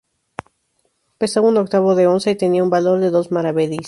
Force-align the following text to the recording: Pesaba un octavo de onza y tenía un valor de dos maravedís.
Pesaba 1.19 1.47
un 1.47 1.57
octavo 1.57 1.93
de 1.93 2.07
onza 2.07 2.31
y 2.31 2.35
tenía 2.35 2.63
un 2.63 2.71
valor 2.71 2.99
de 3.01 3.11
dos 3.11 3.31
maravedís. 3.31 3.79